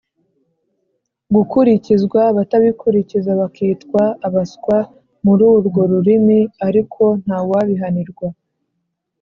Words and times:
gukurikizwa 1.35 2.19
abatabikurikiza 2.31 3.31
bakitwa 3.41 4.01
abaswa 4.27 4.77
muri 5.25 5.43
urwo 5.53 5.81
rurimi 5.91 6.39
ariko 6.67 7.03
ntawabihanirwa.” 7.23 8.27